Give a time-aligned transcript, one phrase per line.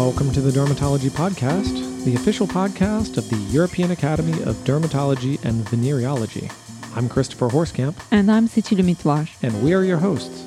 [0.00, 5.62] Welcome to the Dermatology Podcast, the official podcast of the European Academy of Dermatology and
[5.66, 6.50] Venereology.
[6.96, 10.46] I'm Christopher Horskamp, And I'm Seçil Ümit and we are your hosts.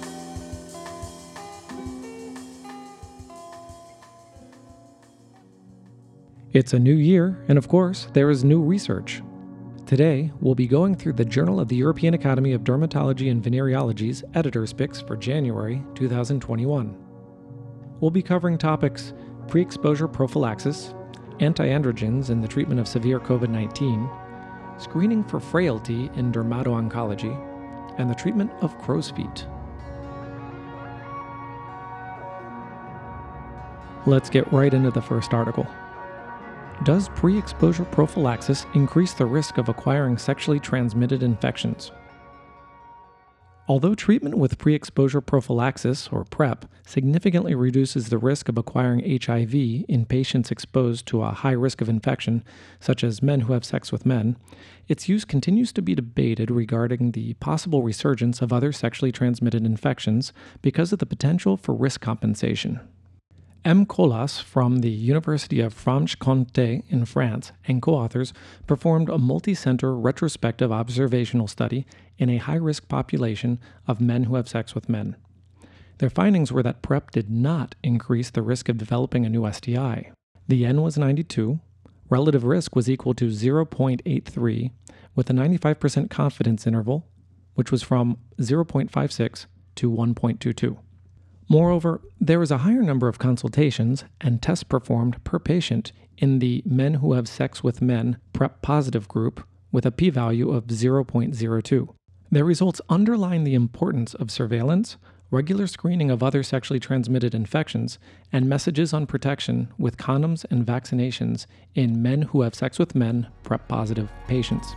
[6.51, 9.21] It's a new year, and of course, there is new research.
[9.85, 14.23] Today, we'll be going through the Journal of the European Academy of Dermatology and Venereology's
[14.33, 16.97] editor's picks for January 2021.
[17.99, 19.13] We'll be covering topics
[19.47, 20.93] pre exposure prophylaxis,
[21.39, 24.09] antiandrogens in the treatment of severe COVID 19,
[24.77, 27.33] screening for frailty in dermato-oncology,
[27.99, 29.47] and the treatment of crow's feet.
[34.05, 35.65] Let's get right into the first article.
[36.83, 41.91] Does pre exposure prophylaxis increase the risk of acquiring sexually transmitted infections?
[43.65, 49.55] Although treatment with pre exposure prophylaxis, or PrEP, significantly reduces the risk of acquiring HIV
[49.87, 52.43] in patients exposed to a high risk of infection,
[52.81, 54.35] such as men who have sex with men,
[54.89, 60.33] its use continues to be debated regarding the possible resurgence of other sexually transmitted infections
[60.61, 62.81] because of the potential for risk compensation.
[63.65, 63.85] M.
[63.85, 68.33] Colas from the University of Franche-Comté in France and co-authors
[68.67, 71.85] performed a multi-center retrospective observational study
[72.17, 75.15] in a high-risk population of men who have sex with men.
[75.99, 80.11] Their findings were that PrEP did not increase the risk of developing a new STI.
[80.49, 81.61] The N was 92,
[82.09, 84.71] relative risk was equal to 0.83
[85.15, 87.07] with a 95% confidence interval,
[87.53, 90.77] which was from 0.56 to 1.22.
[91.49, 96.63] Moreover, there was a higher number of consultations and tests performed per patient in the
[96.65, 101.95] men who have sex with men PrEP positive group with a p value of 0.02.
[102.31, 104.97] Their results underline the importance of surveillance,
[105.31, 107.99] regular screening of other sexually transmitted infections,
[108.31, 113.27] and messages on protection with condoms and vaccinations in men who have sex with men
[113.43, 114.73] PrEP positive patients.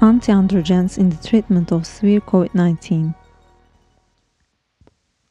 [0.00, 3.16] Anti-androgens in the treatment of severe COVID-19.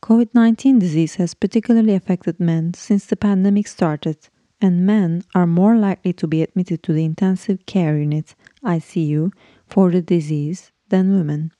[0.03, 4.27] COVID-19 disease has particularly affected men since the pandemic started,
[4.59, 9.31] and men are more likely to be admitted to the intensive care unit ICU
[9.67, 11.53] for the disease than women.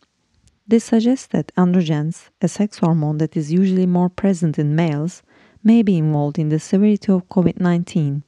[0.67, 5.23] This suggests that androgens, a sex hormone that is usually more present in males,
[5.63, 8.23] may be involved in the severity of COVID-19.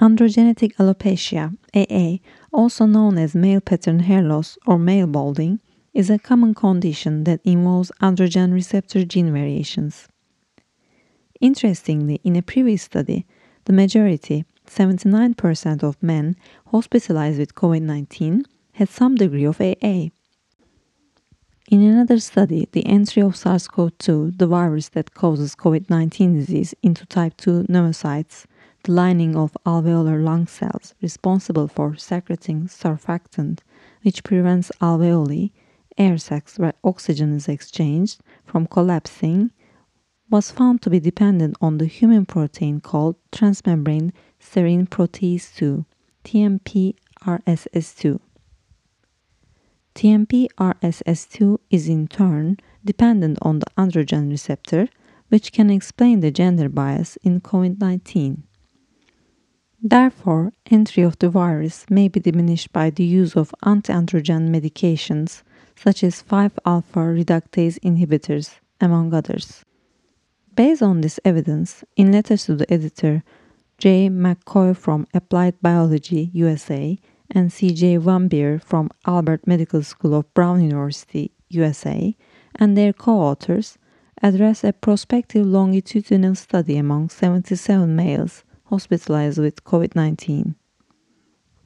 [0.00, 2.18] Androgenetic alopecia, AA,
[2.52, 5.60] also known as male pattern hair loss or male balding,
[5.92, 10.08] is a common condition that involves androgen receptor gene variations.
[11.40, 13.24] Interestingly, in a previous study,
[13.66, 20.08] the majority, 79% of men hospitalized with COVID 19, had some degree of AA.
[21.70, 26.34] In another study, the entry of SARS CoV 2, the virus that causes COVID 19
[26.34, 28.46] disease, into type 2 pneumocytes,
[28.84, 33.60] the lining of alveolar lung cells responsible for secreting surfactant,
[34.02, 35.50] which prevents alveoli,
[35.96, 39.50] air sacs where oxygen is exchanged, from collapsing,
[40.28, 45.86] was found to be dependent on the human protein called transmembrane serine protease 2,
[46.24, 48.20] TMP-RSS2.
[49.94, 54.88] TMP-RSS2 is in turn dependent on the androgen receptor,
[55.28, 58.42] which can explain the gender bias in COVID-19.
[59.86, 65.42] Therefore, entry of the virus may be diminished by the use of anti-androgen medications
[65.76, 69.62] such as 5-alpha reductase inhibitors, among others.
[70.56, 73.22] Based on this evidence, in letters to the editor,
[73.76, 74.08] J.
[74.08, 76.98] McCoy from Applied Biology, USA,
[77.30, 77.98] and C.J.
[77.98, 82.16] Wambier from Alpert Medical School of Brown University, USA,
[82.54, 83.76] and their co-authors
[84.22, 90.56] address a prospective longitudinal study among 77 males hospitalized with COVID 19.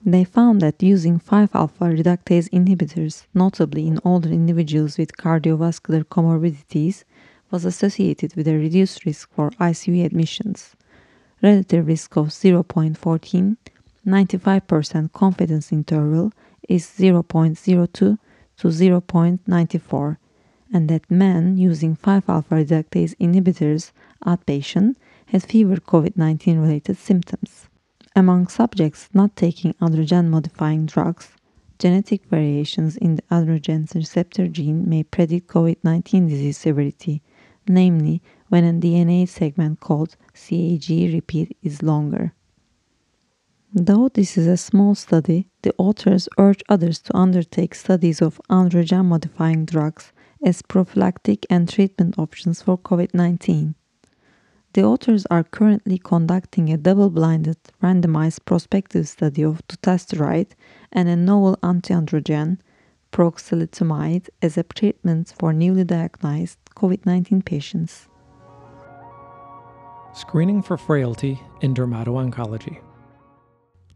[0.05, 7.05] They found that using 5 alpha reductase inhibitors, notably in older individuals with cardiovascular comorbidities,
[7.51, 10.77] was associated with a reduced risk for ICU admissions.
[11.43, 13.57] Relative risk of 0.14,
[14.07, 16.33] 95% confidence interval
[16.69, 18.19] is 0.02 to
[18.59, 20.17] 0.94,
[20.75, 23.93] and that men using 5 alpha reductase inhibitors
[24.27, 24.97] outpatient
[25.29, 27.69] had fewer COVID 19 related symptoms.
[28.17, 31.29] Among subjects not taking androgen modifying drugs,
[31.79, 37.23] genetic variations in the androgen receptor gene may predict COVID 19 disease severity,
[37.69, 42.33] namely when a DNA segment called CAG repeat is longer.
[43.75, 49.05] Though this is a small study, the authors urge others to undertake studies of androgen
[49.05, 50.11] modifying drugs
[50.43, 53.75] as prophylactic and treatment options for COVID 19.
[54.79, 60.53] The authors are currently conducting a double blinded, randomized prospective study of dutasteride
[60.93, 62.59] and a novel antiandrogen,
[63.11, 68.07] proxalutamide, as a treatment for newly diagnosed COVID 19 patients.
[70.13, 72.81] Screening for frailty in dermato-oncology.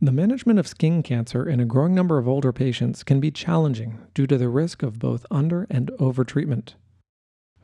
[0.01, 4.01] The management of skin cancer in a growing number of older patients can be challenging
[4.15, 6.75] due to the risk of both under and overtreatment.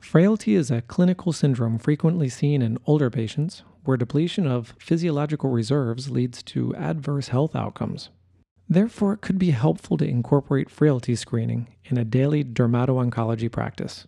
[0.00, 6.10] Frailty is a clinical syndrome frequently seen in older patients where depletion of physiological reserves
[6.10, 8.10] leads to adverse health outcomes.
[8.68, 14.06] Therefore, it could be helpful to incorporate frailty screening in a daily dermato-oncology practice.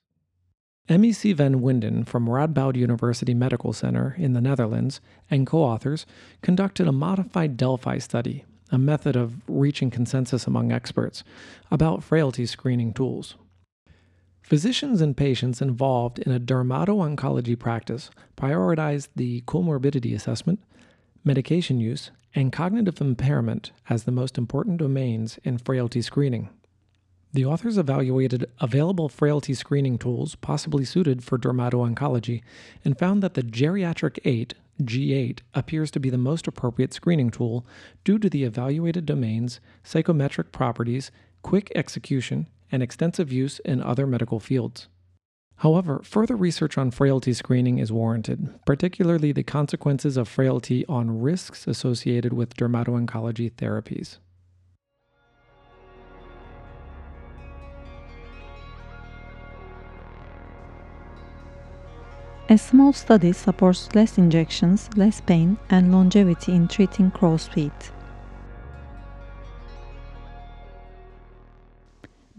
[0.88, 5.00] MEC van Winden from Radboud University Medical Center in the Netherlands
[5.31, 6.04] and co authors
[6.43, 11.22] conducted a modified Delphi study, a method of reaching consensus among experts,
[11.70, 13.36] about frailty screening tools.
[14.42, 20.60] Physicians and patients involved in a dermato-oncology practice prioritize the comorbidity assessment,
[21.25, 26.48] medication use, and cognitive impairment as the most important domains in frailty screening.
[27.32, 32.43] The authors evaluated available frailty screening tools possibly suited for dermato-oncology
[32.84, 37.66] and found that the Geriatric 8 G8 appears to be the most appropriate screening tool
[38.02, 41.10] due to the evaluated domains, psychometric properties,
[41.43, 44.88] quick execution, and extensive use in other medical fields.
[45.56, 51.67] However, further research on frailty screening is warranted, particularly the consequences of frailty on risks
[51.67, 54.19] associated with dermato-oncology therapies.
[62.49, 67.93] A small study supports less injections, less pain, and longevity in treating crow's feet.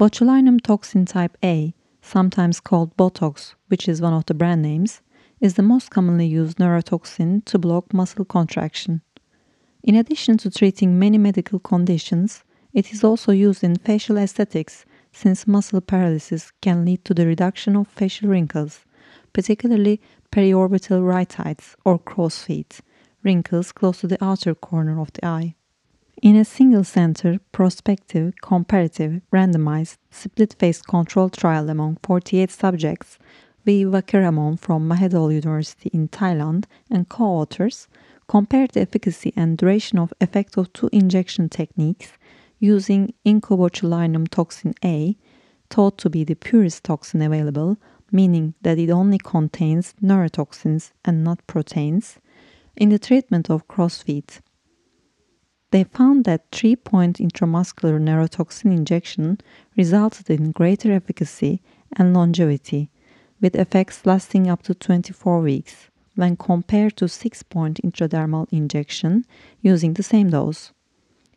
[0.01, 5.00] Botulinum toxin type A, sometimes called Botox, which is one of the brand names,
[5.39, 9.03] is the most commonly used neurotoxin to block muscle contraction.
[9.83, 12.44] In addition to treating many medical conditions,
[12.74, 17.75] it is also used in facial aesthetics since muscle paralysis can lead to the reduction
[17.75, 18.86] of facial wrinkles,
[19.33, 20.01] particularly
[20.31, 22.80] periorbital rhytides or crow's feet,
[23.21, 25.54] wrinkles close to the outer corner of the eye.
[26.21, 33.18] In a single center, prospective, comparative, randomized, split face controlled trial among 48 subjects,
[33.65, 33.85] V.
[33.85, 37.88] Vachiramon from Mahidol University in Thailand and co authors
[38.27, 42.12] compared the efficacy and duration of effect of two injection techniques
[42.59, 45.18] using incobotulinum toxin A,
[45.71, 47.77] thought to be the purest toxin available,
[48.12, 52.19] meaning that it only contains neurotoxins and not proteins,
[52.77, 54.39] in the treatment of crow's feet.
[55.71, 59.39] They found that three point intramuscular neurotoxin injection
[59.77, 61.62] resulted in greater efficacy
[61.95, 62.91] and longevity,
[63.39, 69.25] with effects lasting up to 24 weeks, when compared to six point intradermal injection
[69.62, 70.73] using the same dose.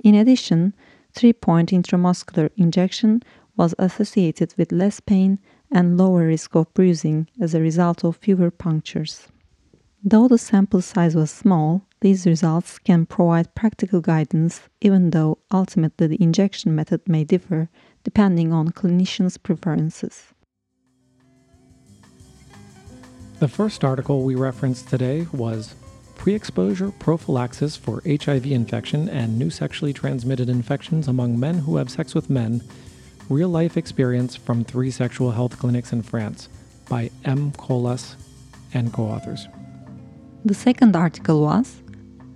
[0.03, 0.75] In addition,
[1.13, 3.23] three point intramuscular injection
[3.57, 5.39] was associated with less pain
[5.71, 9.29] and lower risk of bruising as a result of fewer punctures.
[10.03, 16.07] Though the sample size was small, these results can provide practical guidance even though ultimately
[16.07, 17.71] the injection method may differ
[18.03, 20.35] depending on clinicians' preferences.
[23.39, 25.75] The first article we referenced today was
[26.17, 31.89] Pre exposure prophylaxis for HIV infection and new sexually transmitted infections among men who have
[31.89, 32.63] sex with men
[33.31, 36.51] Real Life Experience from Three Sexual Health Clinics in France
[36.87, 37.53] by M.
[37.53, 38.17] Colas
[38.75, 39.49] and co authors.
[40.45, 41.81] The second article was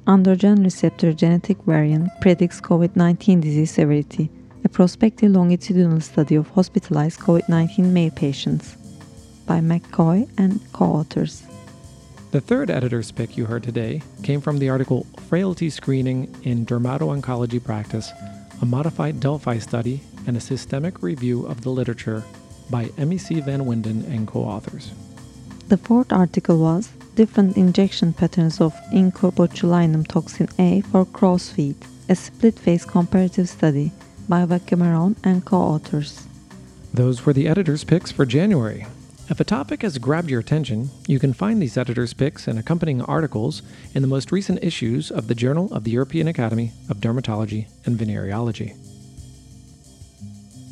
[0.09, 4.31] Androgen receptor genetic variant predicts COVID 19 disease severity,
[4.65, 8.79] a prospective longitudinal study of hospitalized COVID 19 male patients
[9.45, 11.43] by McCoy and co authors.
[12.31, 17.62] The third editor's pick you heard today came from the article Frailty Screening in Dermato-Oncology
[17.62, 18.11] Practice,
[18.62, 22.25] a modified Delphi study and a systemic review of the literature
[22.71, 24.91] by MEC Van Winden and co authors.
[25.69, 26.88] The fourth article was
[27.19, 33.91] different injection patterns of incobotulinum toxin A for crow's a split-face comparative study
[34.29, 36.29] by Vachiramon and co-authors.
[36.95, 38.87] Those were the editor's picks for January.
[39.29, 43.03] If a topic has grabbed your attention, you can find these editor's picks and accompanying
[43.03, 43.63] articles
[43.97, 47.99] in the most recent issues of the Journal of the European Academy of Dermatology and
[47.99, 48.77] Venereology.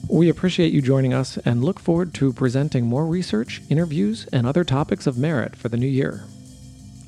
[0.08, 4.62] We appreciate you joining us and look forward to presenting more research, interviews, and other
[4.62, 6.22] topics of merit for the new year.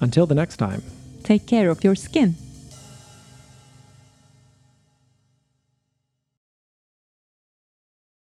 [0.00, 0.82] Until the next time,
[1.24, 2.36] take care of your skin.